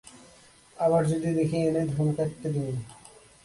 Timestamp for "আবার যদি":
0.77-1.29